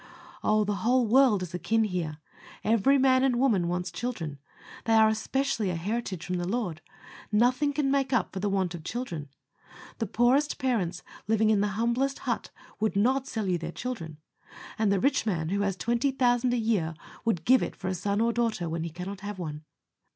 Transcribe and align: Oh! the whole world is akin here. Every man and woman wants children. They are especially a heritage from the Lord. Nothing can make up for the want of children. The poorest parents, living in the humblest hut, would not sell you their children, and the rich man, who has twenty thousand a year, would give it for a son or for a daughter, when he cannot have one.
Oh! 0.43 0.63
the 0.63 0.77
whole 0.77 1.05
world 1.05 1.43
is 1.43 1.53
akin 1.53 1.83
here. 1.83 2.17
Every 2.63 2.97
man 2.97 3.23
and 3.23 3.35
woman 3.35 3.67
wants 3.67 3.91
children. 3.91 4.39
They 4.85 4.93
are 4.95 5.07
especially 5.09 5.69
a 5.69 5.75
heritage 5.75 6.25
from 6.25 6.37
the 6.37 6.47
Lord. 6.47 6.81
Nothing 7.31 7.71
can 7.71 7.91
make 7.91 8.11
up 8.11 8.33
for 8.33 8.39
the 8.39 8.49
want 8.49 8.73
of 8.73 8.83
children. 8.83 9.29
The 9.99 10.07
poorest 10.07 10.57
parents, 10.57 11.03
living 11.27 11.51
in 11.51 11.61
the 11.61 11.77
humblest 11.77 12.17
hut, 12.25 12.49
would 12.79 12.95
not 12.95 13.27
sell 13.27 13.45
you 13.47 13.59
their 13.59 13.71
children, 13.71 14.17
and 14.79 14.91
the 14.91 14.99
rich 14.99 15.27
man, 15.27 15.49
who 15.49 15.61
has 15.61 15.75
twenty 15.77 16.09
thousand 16.09 16.51
a 16.55 16.57
year, 16.57 16.95
would 17.23 17.45
give 17.45 17.61
it 17.61 17.75
for 17.75 17.87
a 17.87 17.93
son 17.93 18.21
or 18.21 18.29
for 18.29 18.31
a 18.31 18.33
daughter, 18.33 18.67
when 18.67 18.83
he 18.83 18.89
cannot 18.89 19.19
have 19.19 19.37
one. 19.37 19.65